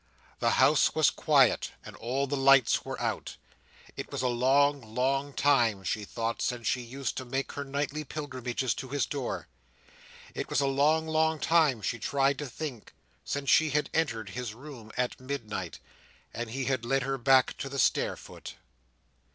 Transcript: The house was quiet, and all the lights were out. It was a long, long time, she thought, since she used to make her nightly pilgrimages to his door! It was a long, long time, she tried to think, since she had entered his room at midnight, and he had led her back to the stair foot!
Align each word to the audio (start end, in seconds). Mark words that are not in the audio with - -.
The 0.39 0.53
house 0.57 0.95
was 0.95 1.11
quiet, 1.11 1.73
and 1.85 1.95
all 1.95 2.25
the 2.25 2.35
lights 2.35 2.83
were 2.83 2.99
out. 2.99 3.37
It 3.95 4.11
was 4.11 4.23
a 4.23 4.27
long, 4.27 4.81
long 4.95 5.31
time, 5.31 5.83
she 5.83 6.05
thought, 6.05 6.41
since 6.41 6.65
she 6.65 6.81
used 6.81 7.15
to 7.17 7.23
make 7.23 7.51
her 7.51 7.63
nightly 7.63 8.03
pilgrimages 8.03 8.73
to 8.73 8.87
his 8.89 9.05
door! 9.05 9.47
It 10.33 10.49
was 10.49 10.59
a 10.59 10.65
long, 10.65 11.07
long 11.07 11.37
time, 11.37 11.83
she 11.83 11.99
tried 11.99 12.39
to 12.39 12.47
think, 12.47 12.95
since 13.23 13.51
she 13.51 13.69
had 13.69 13.91
entered 13.93 14.29
his 14.29 14.55
room 14.55 14.91
at 14.97 15.19
midnight, 15.19 15.77
and 16.33 16.49
he 16.49 16.65
had 16.65 16.83
led 16.83 17.03
her 17.03 17.19
back 17.19 17.55
to 17.57 17.69
the 17.69 17.77
stair 17.77 18.15
foot! 18.15 18.55